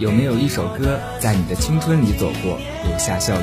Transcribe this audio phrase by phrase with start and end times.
[0.00, 2.58] 有没有一首歌在你的青春里走过，
[2.88, 3.40] 留下笑靥？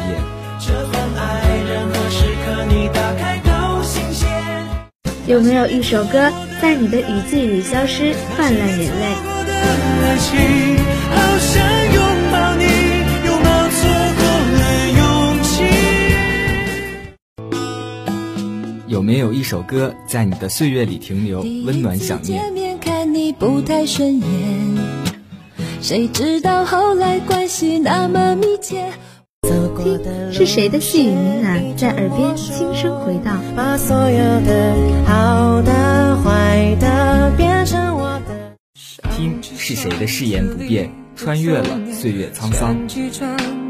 [5.28, 9.16] 有没有一首歌在你的雨季里消失，泛滥眼泪？
[18.88, 22.42] 有没有一首歌在你的岁月里停留，温暖想念？
[23.38, 24.26] 不太顺眼，
[25.88, 28.92] 谁知道后来关系那么密切。
[29.82, 29.98] 听，
[30.34, 33.42] 是谁的细语呢喃在耳边轻声回荡？
[33.56, 38.58] 把所有的好的坏的变成我的。
[39.16, 42.76] 听，是谁的誓言不变，穿越了岁月沧桑？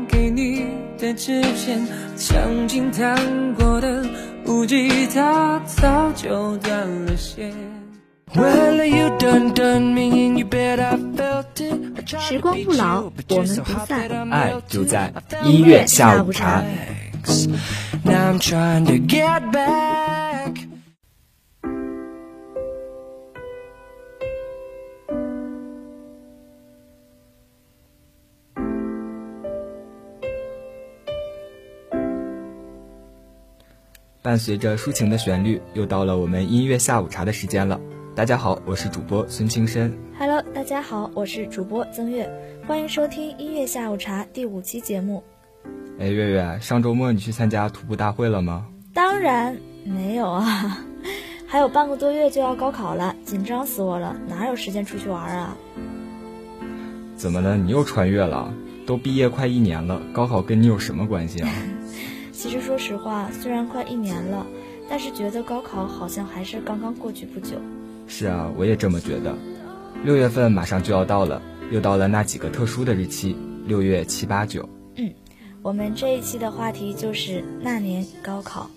[0.08, 0.66] 给你
[0.98, 4.04] 的纸片，曾经弹过的
[5.68, 7.54] 早就断了线。
[12.20, 14.30] 时光不老，我们不散。
[14.30, 16.64] 爱就在音乐下午茶。
[34.22, 37.80] 伴随着抒情的旋律，又到了我们音乐下午茶的时间了。
[38.18, 39.96] 大家好，我是主播孙青深。
[40.18, 42.28] Hello，大家好，我是主播曾月，
[42.66, 45.24] 欢迎收听音乐下午茶第五期节目。
[46.00, 48.66] 哎，月月，上周末你去参加徒步大会了吗？
[48.92, 50.84] 当然没有啊，
[51.46, 55.56] 还有半个多月就要高考了，紧张死我了，哪有时间出去玩啊？
[57.16, 57.56] 怎么了？
[57.56, 58.52] 你又穿越了？
[58.88, 61.50] 都毕业快一年了，高考跟你有什么关系啊？
[62.34, 64.48] 其实说实话，虽然快一年了，
[64.90, 67.58] 但是觉得高考好像还是刚刚过去不久。
[68.08, 69.36] 是啊，我也这么觉得。
[70.04, 71.42] 六月份马上就要到了，
[71.72, 74.68] 又到了那几个特殊的日期，六月七八九。
[74.96, 75.12] 嗯，
[75.62, 78.70] 我们这一期的话题就是那年高考，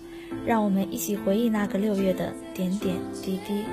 [0.45, 3.63] 让我们一起回忆那个六月的点点滴滴。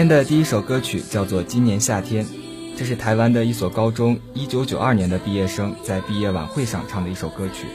[0.00, 2.24] 天的第一首歌曲叫做《今年夏天》，
[2.74, 7.66] 这是台湾的一所高中1992年的毕业生在毕业晚会上唱的一首歌曲。《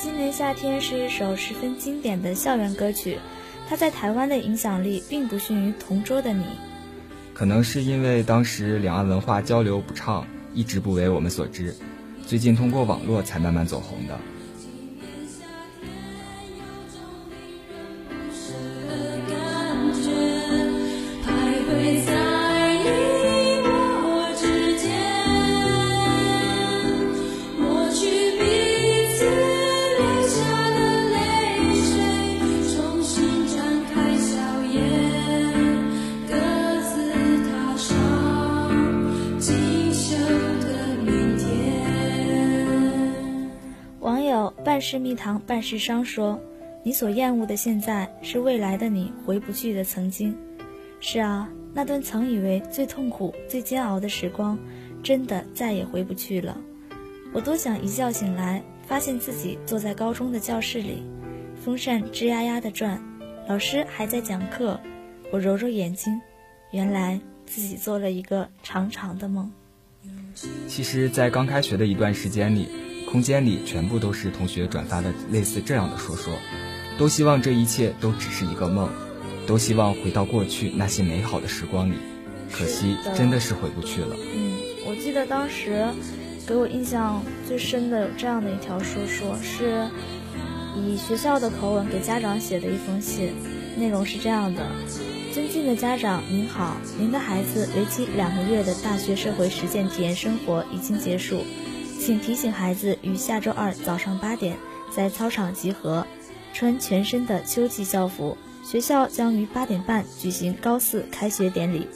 [0.00, 3.18] 今年夏天》是一首十分经典的校园歌曲，
[3.68, 6.44] 它在台湾的影响力并不逊于《同桌的你》。
[7.32, 10.24] 可能是因为当时两岸文化交流不畅，
[10.54, 11.74] 一直不为我们所知，
[12.24, 14.16] 最近通过网络才慢慢走红的。
[44.84, 46.04] 是蜜糖，半是伤。
[46.04, 46.38] 说，
[46.82, 50.36] 你所厌恶的现在，是未来的你回不去的曾经。
[51.00, 54.58] 是啊，那段曾以为最痛苦、最煎熬的时光，
[55.02, 56.58] 真的再也回不去了。
[57.32, 61.02] 我多想一觉醒来，发现自己坐在高中的教室里，
[61.56, 63.02] 风扇吱呀呀的转，
[63.48, 64.78] 老师还在讲课。
[65.32, 66.20] 我揉揉眼睛，
[66.72, 69.50] 原来自己做了一个长长的梦。
[70.68, 72.68] 其实，在刚开学的一段时间里。
[73.14, 76.34] 空间里全部都是同学转发的类似这样的说说，
[76.98, 78.90] 都希望这一切都只是一个梦，
[79.46, 81.94] 都希望回到过去那些美好的时光里，
[82.50, 84.16] 可惜真的是回不去了。
[84.34, 84.54] 嗯，
[84.84, 85.86] 我记得当时
[86.44, 89.88] 给我印象最深的有这样的一条说说，是
[90.76, 93.32] 以学校的口吻给家长写的一封信，
[93.78, 94.66] 内容是这样的：
[95.32, 101.44] 尊敬的家长您好，您的孩子为期两个月的大学社会实践体验生活已经结束。
[101.98, 104.56] 请提醒孩子于下周二早上八点
[104.94, 106.06] 在操场集合，
[106.52, 108.36] 穿全身的秋季校服。
[108.62, 111.86] 学校将于八点半举行高四开学典礼，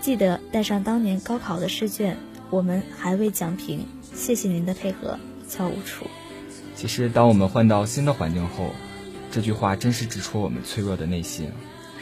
[0.00, 2.16] 记得带上当年高考的试卷。
[2.50, 5.18] 我们还未讲评，谢谢您的配合。
[5.48, 6.06] 教务处。
[6.76, 8.70] 其实，当我们换到新的环境后，
[9.30, 11.50] 这句话真是直戳我们脆弱的内心。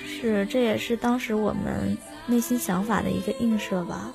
[0.06, 1.96] 是，这也是当时我们
[2.26, 4.12] 内心想法的一个映射吧。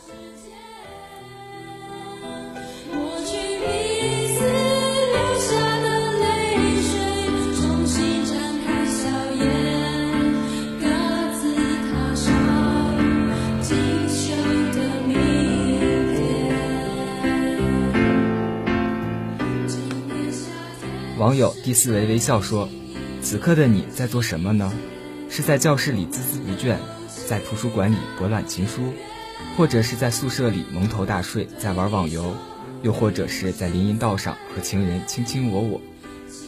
[21.18, 22.69] 网友第四维微笑说
[23.24, 24.72] ：“此刻的你在做什么呢？
[25.30, 26.78] 是在教室里孜孜不倦，
[27.28, 28.94] 在图书馆里博览群书，
[29.56, 32.36] 或者是在宿舍里蒙头大睡，在玩网游，
[32.84, 35.81] 又或者是在林荫道上和情人卿卿我我。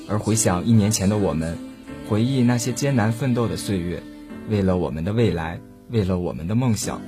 [0.07, 1.57] 而回想一年前的我们，
[2.07, 4.03] 回忆那些艰难奋斗的岁月，
[4.49, 7.01] 为了我们的未来，为了我们的梦想，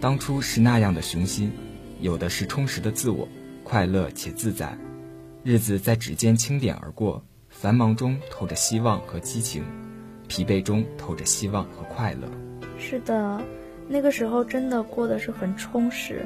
[0.00, 1.52] 当初是那样的雄心，
[2.00, 3.28] 有的是充实的自我，
[3.64, 4.78] 快乐且自在。”
[5.44, 9.64] 日子在指尖轻点而过，繁忙中透着希望和激情，
[10.28, 12.28] 疲惫中透着希望和快乐。
[12.78, 13.42] 是的，
[13.88, 16.24] 那个时候真的过得是很充实。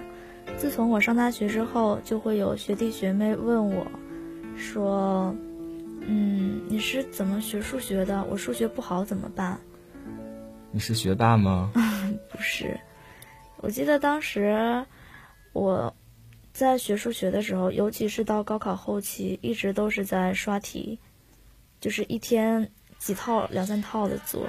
[0.58, 3.86] 自从我上大学之后，就会有学弟学妹问我，
[4.54, 5.34] 说
[6.06, 8.22] ：“嗯，你是怎么学数学的？
[8.30, 9.58] 我数学不好怎么办？”
[10.70, 11.72] 你是学霸吗？
[12.30, 12.78] 不是，
[13.62, 14.84] 我记得当时
[15.54, 15.96] 我。
[16.56, 20.98] 在学数学的时候，尤其是到高考后期，一直都是在刷题，
[21.82, 24.48] 就是一天几套、两三套的做。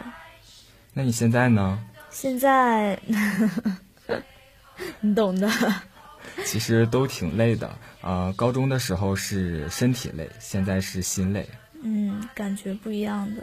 [0.94, 1.78] 那你现在呢？
[2.10, 2.98] 现在，
[5.02, 5.52] 你懂的。
[6.46, 8.34] 其实都挺累的啊。
[8.38, 11.46] 高中的时候是身体累，现在是心累。
[11.84, 13.42] 嗯，感觉不一样的。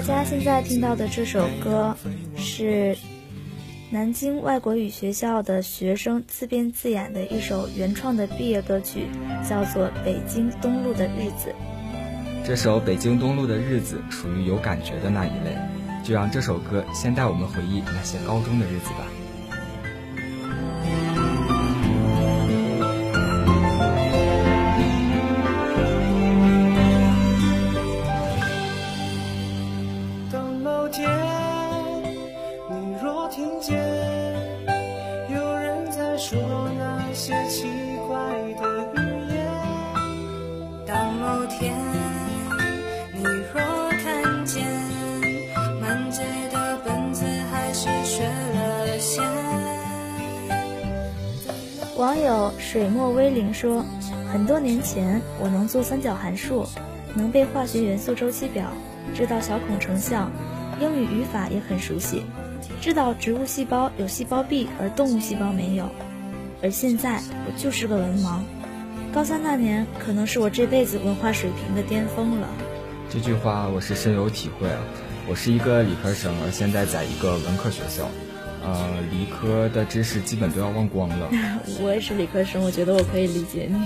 [0.00, 1.94] 大家现在听到的这首歌，
[2.34, 2.96] 是
[3.90, 9.08] 南京外国语学校的学生自编自演的一首原创的毕业歌曲，
[9.46, 11.50] 叫做《北京东路的日子》。
[12.46, 15.54] 这首《北京东路的日子》属于有感觉的那一类，
[16.02, 19.19] 就让这首歌先带我们回忆那些高中的日子吧。
[54.80, 56.66] 年前，我能做三角函数，
[57.14, 58.72] 能背化学元素周期表，
[59.14, 60.32] 知道小孔成像，
[60.80, 62.22] 英语语法也很熟悉，
[62.80, 65.90] 知道植物细胞有细胞壁，而动物细胞没有。
[66.62, 68.40] 而现在，我就是个文盲。
[69.12, 72.48] 高三那年，可能是我这辈子文化水平的巅峰了。”
[73.12, 74.78] 这句话我是深有体会啊！
[75.28, 78.08] 我是一个理科生，而现在在一个文科学校。
[78.64, 81.28] 呃，理科的知识基本都要忘光了。
[81.82, 83.78] 我也是理科生，我觉得我可以理解你。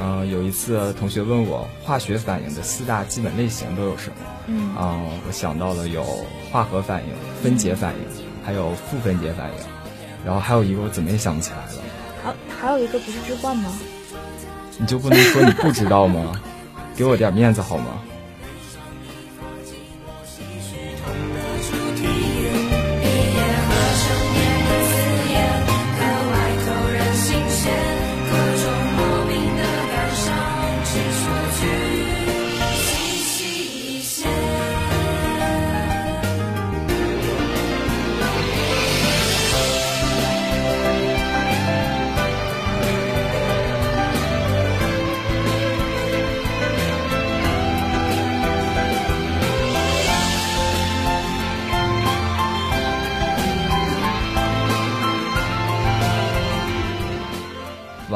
[0.00, 4.16] 嗯，有一次同学问我化学反应的四大基本类型都有什么？
[4.48, 6.04] 嗯，啊，我想到了有
[6.50, 7.08] 化合反应、
[7.42, 8.00] 分解反应，
[8.44, 9.56] 还有复分解反应，
[10.24, 11.82] 然后还有一个我怎么也想不起来了。
[12.22, 13.70] 还还有一个不是置换吗？
[14.78, 16.40] 你就不能说你不知道吗？
[16.96, 18.00] 给我点面子好吗？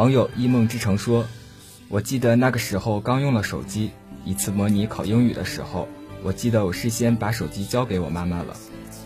[0.08, 1.26] 网友一梦之城说
[1.90, 3.90] ：“我记得那个时候刚用了手机，
[4.24, 5.86] 一次模拟考英语的时候，
[6.22, 8.56] 我记得我事先把手机交给我妈妈了。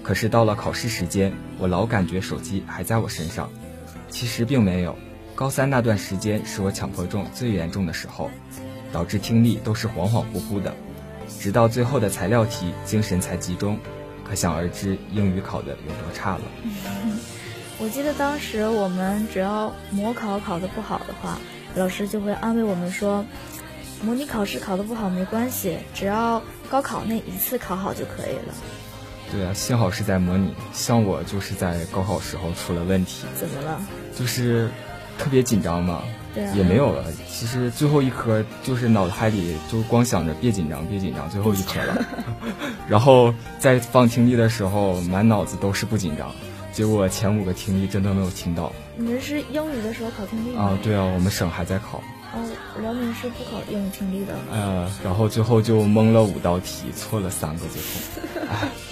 [0.04, 3.50] 可是到了考试时间，我老感觉手机还在我身上。
[4.10, 4.96] 其实并没有。
[5.34, 8.30] 高三那段时间是我强迫症最严重的时候，
[8.92, 10.72] 导致听力都是恍恍惚惚的，
[11.40, 13.76] 直到最后的材料题，精神才集中。
[14.22, 16.42] 可想而知，英语考的有多差了。”
[17.78, 21.38] 我记得当时我们只要模考考得不好的话，
[21.74, 23.24] 老师就会安慰我们说，
[24.04, 28.54] 模拟考试考得不好没关系，只要高考那一次考好就可以了。
[29.32, 33.24] 对啊，幸好是在模拟，像我就是在高考时候出了问题。
[33.34, 33.80] 怎么了？
[34.16, 34.68] 就是
[35.18, 36.02] 特别紧张嘛。
[36.34, 36.52] 对啊。
[36.54, 42.04] 也没有了，其实最后一科就是脑海里就光想着别紧张，别紧张，最后一科了。
[42.86, 46.30] 然后在放听力的时候，满脑子都是不紧张。
[46.72, 48.72] 结果前五个听力真的没有听到。
[48.96, 50.62] 你们是英语的时候考听力吗？
[50.62, 52.02] 啊，对啊，我们省还在考。
[52.34, 52.48] 哦，
[52.80, 54.34] 辽宁是不考英语听力的。
[54.50, 58.66] 呃，然后最后就蒙了五道题，错了三个，最后。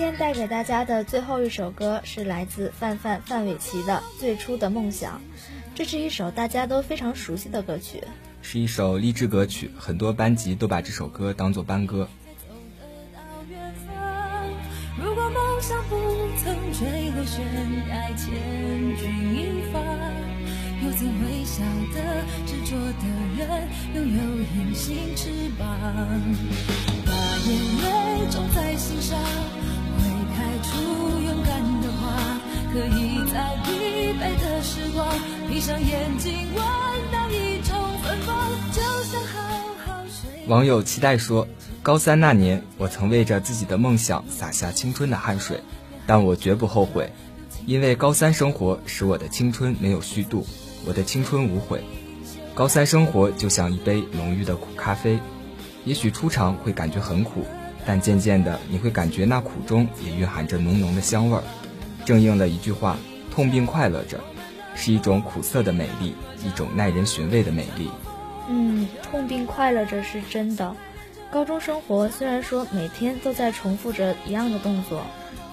[0.00, 5.18] 天带给大家的最后一首歌是来自范范范玮琪的《最初的梦想》，
[5.74, 8.02] 这是一首大家都非常熟悉的歌曲，
[8.40, 12.08] 是一首励志歌曲，很多班级都把这首歌当做班歌。
[14.98, 15.96] 如果梦想不
[16.38, 17.44] 曾坠落悬
[17.90, 18.32] 崖，千
[18.96, 19.80] 钧一发，
[20.82, 23.04] 又怎会晓得执着的
[23.36, 24.18] 人拥有
[24.56, 25.28] 隐形翅
[25.58, 25.68] 膀？
[27.04, 27.12] 把
[27.46, 27.52] 眼
[27.82, 29.18] 泪种在心上。
[30.70, 30.78] 出
[31.26, 32.40] 勇敢的花，
[32.72, 35.06] 可以在疲惫的时光
[35.48, 36.64] 闭上眼睛，闻
[37.12, 39.42] 到一种芬芳，就像好
[39.84, 40.46] 好睡。
[40.46, 41.48] 网友期待说
[41.82, 45.60] ：“高三那年，我曾为着自己的梦想洒下青春的汗水，
[46.06, 47.12] 但我绝不后悔，
[47.66, 50.46] 因为高三生活使我的青春没有虚度，
[50.86, 51.82] 我的青春无悔。
[52.54, 55.18] 高三生活就像一杯浓郁的苦咖啡，
[55.84, 57.44] 也许初尝会感觉很苦。”
[57.86, 61.42] 但渐渐的，你会感觉那苦中也蕴含着浓浓的香味儿。
[62.04, 62.96] 正应了一句话：
[63.30, 64.20] 痛并快乐着，
[64.74, 67.90] 是一种苦涩的美丽，一种耐人寻味的美丽。
[68.48, 70.74] 嗯，痛并快乐着是真的。
[71.30, 75.02] 高中生活虽然说每天都在重复着一样的动作，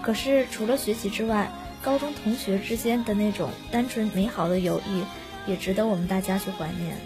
[0.02, 1.50] 可是除了学习之外，
[1.82, 5.04] 高中同学之间的那种单纯美好的友谊，
[5.50, 6.98] 也值得我们大家去怀念。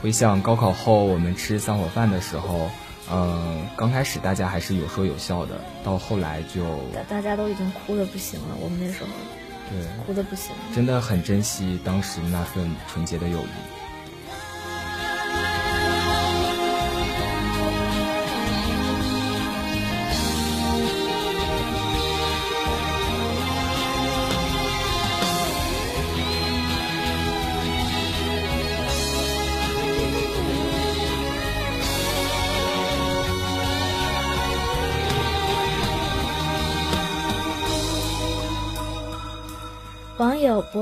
[0.00, 2.70] 回想高考后我们吃散伙饭的时候。
[3.10, 6.62] 嗯，刚开始大家还是有说有笑的，到后来就
[6.94, 8.56] 大大家都已经哭的不行了。
[8.60, 9.10] 我们那时候，
[9.70, 13.83] 对，哭的不行，真的很珍惜当时那份纯洁的友谊。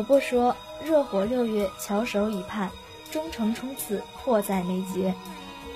[0.02, 2.68] 网友伯伯说：“热火六月，翘首以盼，
[3.12, 5.14] 终成冲刺迫在眉睫。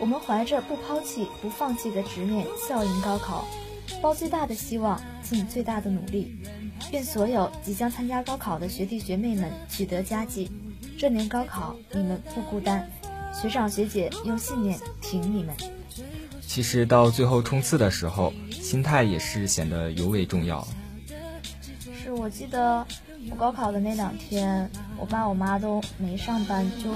[0.00, 3.44] 我们怀着不抛弃、不放弃的执念，笑迎高考，
[4.02, 6.36] 抱最大的希望，尽最大的努力。
[6.92, 10.50] 愿所有即将参加高考的学弟学妹们取得佳绩。
[10.98, 12.90] 这年高考，你们不孤单，
[13.32, 15.54] 学长学姐用信念挺你们。”
[16.44, 20.66] 其实到最后冲刺的时候，心态也是显得尤为重要。
[22.02, 22.84] 是我记得。
[23.30, 26.90] 我高考的那两天，我爸我妈都没上班，就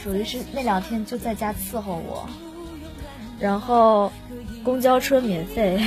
[0.00, 2.28] 属于是那两天就在家伺候我。
[3.38, 4.10] 然后
[4.64, 5.80] 公交车免费，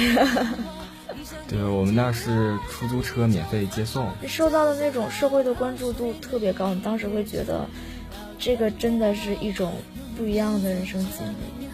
[1.50, 4.08] 对我们那是出租车免费接送。
[4.26, 7.68] 受到的那种社会的关注度特别高，你当时会觉得
[8.40, 9.74] 这个真的是一种
[10.16, 11.68] 不一样的人生经历。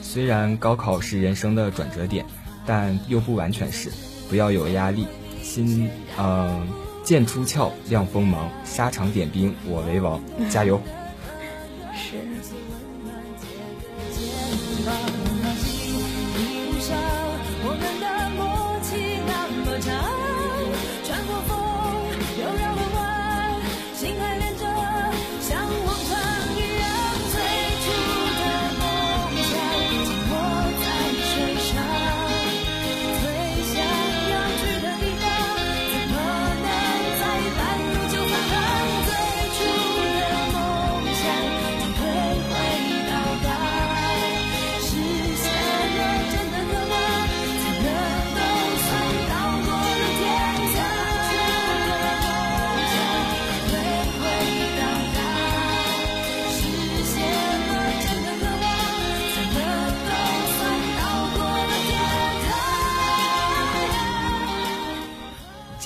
[0.00, 2.24] 虽然高考是人生的转折点，
[2.64, 3.90] 但又不完全是。
[4.28, 5.08] 不要有压力，
[5.42, 6.85] 心嗯。
[7.06, 10.20] 剑出鞘，亮锋芒，沙场点兵，我为王，
[10.50, 10.82] 加油！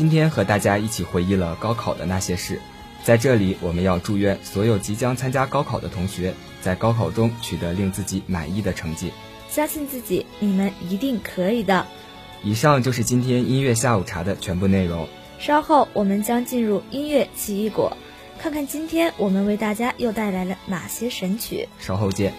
[0.01, 2.59] 今天和大家一起回忆了高考的那些事，
[3.05, 9.13] 在这里，我们要祝愿所有即将参加高考的同学，在高考中取得令自己满意的成绩。
[9.51, 11.87] 相信自己，你们一定可以的。
[12.43, 15.07] 以上就是今天音乐下午茶的全部内容。
[15.39, 17.95] 稍后我们将进入音乐奇异果，
[18.39, 21.69] 看看今天我们为大家又带来了哪些神曲。
[21.79, 22.33] 稍后见。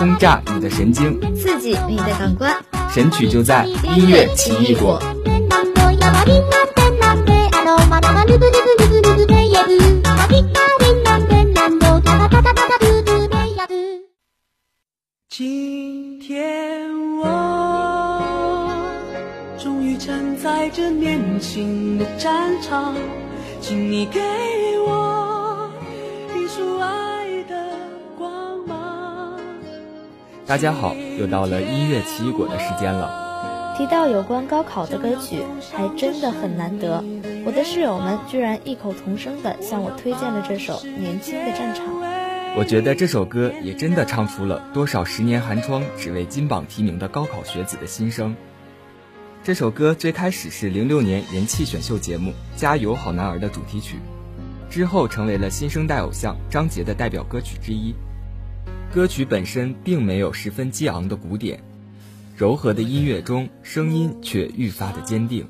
[0.00, 2.56] 轰炸你的神经，刺激你的感官，
[2.88, 4.98] 神曲就在音乐奇异果。
[15.28, 16.88] 今天
[17.18, 18.22] 我
[19.62, 22.94] 终于站在这年轻的战场，
[23.60, 24.18] 请你给
[24.86, 25.19] 我
[30.50, 33.72] 大家好，又到了音乐奇异果的时间了。
[33.78, 37.04] 提到有关高考的歌曲，还真的很难得。
[37.46, 41.86] 我的室友们居然异口同声地向我推荐了这首《年轻的战场》。
[42.56, 48.34] 我觉得这首歌也真的唱出了多少十年寒窗只为金榜题名的高考学子的心声。
[49.44, 54.00] 这首歌最开始是零六年人气选秀节目《加油好男儿》的主题曲，
[54.68, 57.94] 之后成为了新生代偶像张杰的代表歌曲之一。
[58.92, 61.62] 歌曲本身并没有十分激昂的鼓点，
[62.36, 65.46] 柔和的音乐中声音却愈发的坚定，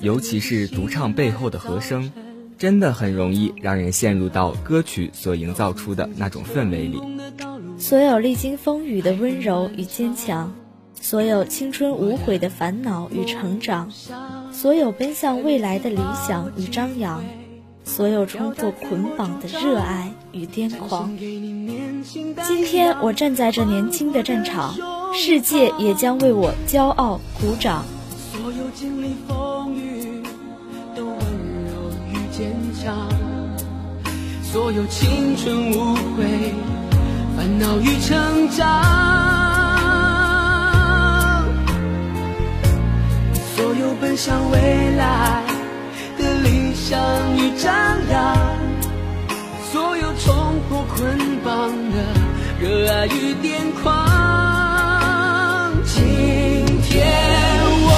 [0.00, 2.12] 尤其是独唱背后的和声。
[2.56, 7.02] 真的很容易让人陷入到歌曲所营造出的那种氛围里。
[7.76, 10.54] 所有历经风雨的温柔与坚强，
[10.98, 13.90] 所有青春无悔的烦恼与成长，
[14.52, 17.22] 所有奔向未来的理想与张扬，
[17.84, 21.10] 所有冲破捆绑的热爱与癫狂。
[22.46, 24.74] 今天我站在这年轻的战场，
[25.14, 27.84] 世界也将为我骄傲鼓掌。
[28.30, 30.22] 所有经历风雨
[30.94, 33.08] 都温柔与坚强，
[34.42, 36.52] 所有青春无悔，
[37.34, 38.66] 烦恼与成长，
[43.56, 45.42] 所有奔向未来
[46.18, 47.00] 的理想
[47.36, 47.72] 与张
[48.10, 48.36] 扬，
[49.76, 51.96] 所有冲破捆绑的
[52.58, 53.84] 热爱与癫狂。
[55.84, 57.06] 今天
[57.84, 57.90] 我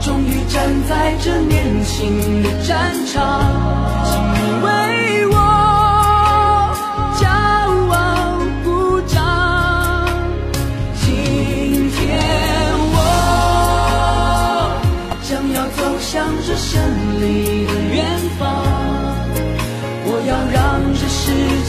[0.00, 3.18] 终于站在这年轻的战场，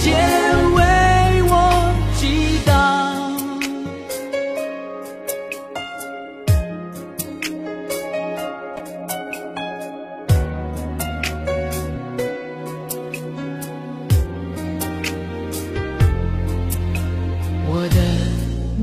[0.02, 2.72] 世界为我祈祷。
[17.68, 17.98] 我的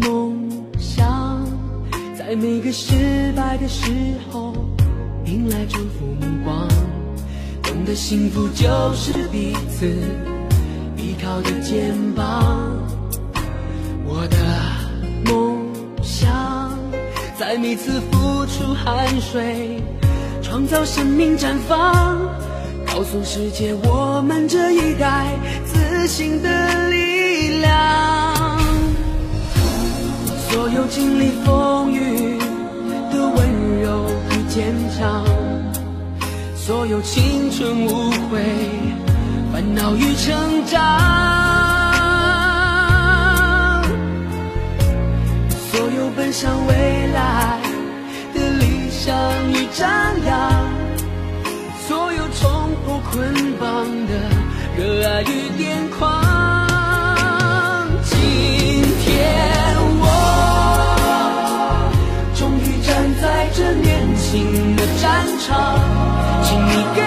[0.07, 0.37] 梦
[0.79, 1.43] 想，
[2.15, 3.91] 在每个失败的时
[4.31, 4.53] 候，
[5.25, 6.69] 迎来祝福目光。
[7.63, 9.91] 懂得幸福就是彼此
[18.85, 19.83] 汗水，
[20.43, 22.19] 创造生命绽放，
[22.87, 25.27] 告诉世界我们这一代
[25.65, 28.59] 自信的力量。
[30.49, 32.39] 所有经历风雨
[33.13, 33.37] 的温
[33.83, 35.25] 柔与坚强，
[36.57, 38.41] 所有青春无悔，
[39.53, 40.79] 烦恼与成长，
[45.71, 46.75] 所有奔向未
[47.13, 47.59] 来
[49.07, 49.15] 理想
[49.53, 49.87] 与张
[50.27, 50.35] 扬，
[51.87, 53.65] 所有冲破捆绑
[54.09, 54.13] 的
[54.77, 56.03] 热爱与癫狂。
[58.03, 58.19] 今
[59.05, 59.07] 天
[60.01, 60.05] 我
[62.35, 65.79] 终于站在这年轻的战场，
[66.43, 67.01] 请你给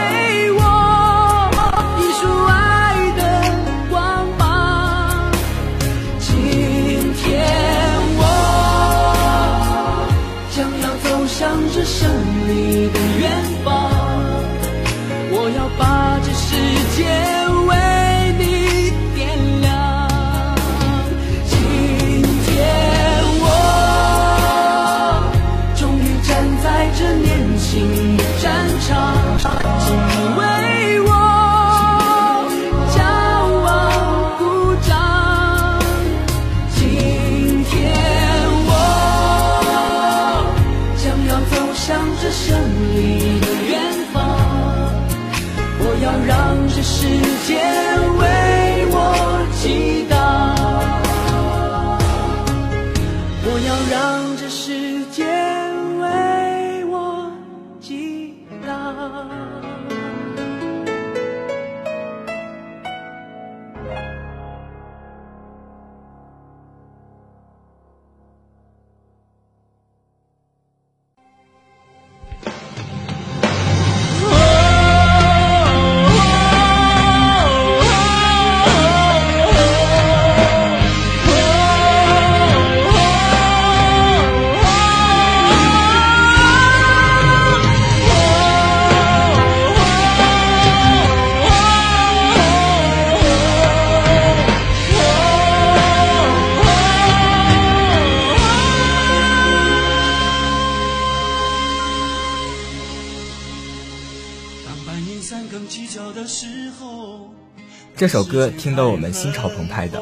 [107.96, 110.02] 这首歌听得我们心潮澎湃的。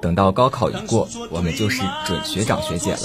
[0.00, 2.98] 等到高考一过，我们就是准学长学姐了。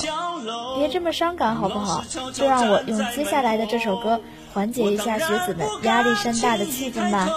[0.77, 2.03] 别这么伤感好不好？
[2.33, 4.21] 就让我用接下来的这首歌
[4.53, 7.29] 缓解一下学子们压力山大的气氛吧。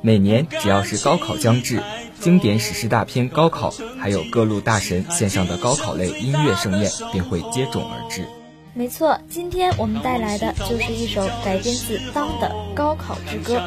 [0.00, 1.82] 每年只要是高考将至，
[2.20, 8.26] 经典史诗大片《高考》，还有各路大神献上的高考类音乐盛宴便会接踵而至。
[8.74, 13.60] 没错，今天我们带来的就是一首改编自《当》的《高考之歌》，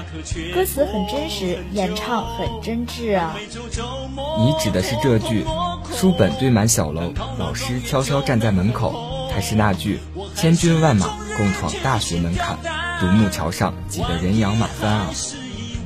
[0.54, 3.36] 歌词很真实，演唱很真挚啊。
[4.40, 5.46] 你指的是这句
[5.94, 8.96] “书本堆满小楼，老师悄悄站在门口”，
[9.32, 10.00] 还是那句
[10.34, 12.58] “千军万马共闯大学门槛，
[13.00, 15.12] 独木桥上挤得人仰马翻啊”？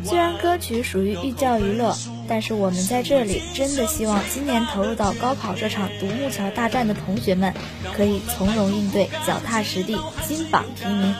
[0.09, 1.95] 虽然歌曲属于寓教于乐。
[2.31, 7.55] 但是我们在这里真的希望今年投入到高考这场独木桥大战的同学们，
[7.95, 11.15] 可以从容应对，脚踏实地，金榜题名。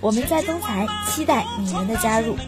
[0.00, 2.38] 我们在东财期待你们的加入。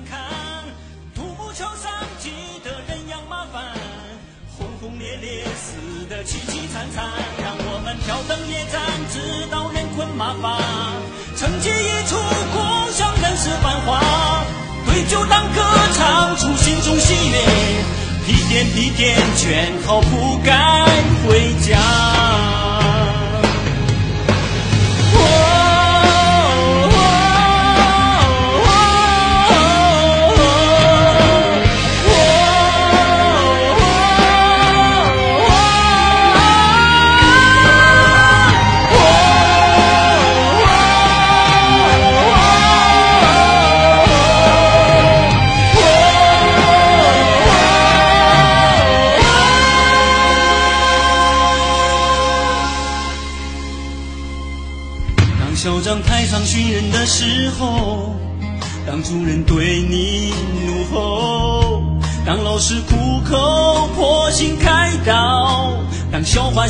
[8.05, 8.81] 挑灯夜战，
[9.11, 10.59] 直到人困马乏。
[11.37, 12.17] 成绩一出，
[12.55, 14.01] 共享人世繁华，
[15.09, 15.63] 就当歌，
[15.95, 17.39] 唱出心中喜悦。
[18.29, 20.85] 一点一点卷好，不该
[21.27, 22.66] 回家。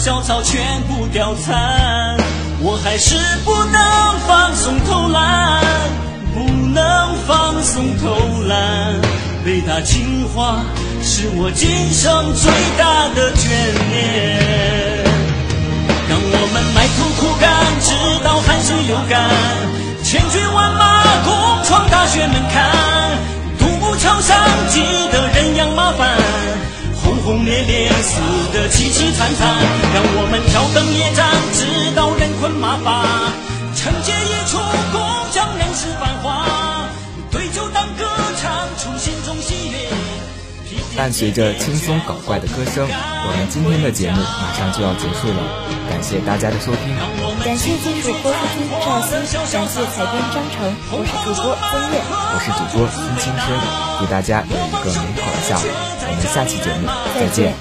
[0.07, 2.17] 小草全部掉残，
[2.61, 3.75] 我还是不能
[4.25, 5.61] 放松偷懒，
[6.33, 8.15] 不能放松偷
[8.47, 8.95] 懒。
[9.45, 10.63] 北大清华
[11.03, 13.51] 是我今生最大的眷
[13.91, 15.05] 恋。
[16.09, 17.51] 让我们埋头苦干，
[17.83, 17.91] 直
[18.23, 19.29] 到汗水流干。
[20.05, 23.19] 千军万马共闯大学门槛，
[23.59, 24.39] 独木桥上
[24.69, 25.16] 挤得，
[27.67, 28.21] 烈烈死
[28.55, 29.59] 的凄凄惨惨。
[29.95, 33.05] 让我们挑灯夜战，直到人困马乏。
[33.75, 34.57] 成绩一出，
[34.93, 35.01] 共
[35.33, 36.89] 将人世繁华。
[37.31, 38.07] 对酒当歌，
[38.41, 39.77] 唱出心中喜悦。
[40.97, 45.43] 伴随着轻松搞怪的歌声，我们今天的节目马上就要结束了。
[45.91, 46.97] 感谢大家的收听，
[47.47, 51.95] 感谢技术播出君赵鑫，感谢采编张成，我是主播曾月，
[52.35, 53.47] 我是主播孙清生，
[54.01, 57.55] 祝大家有一个美好的下午，我们下期节目再见。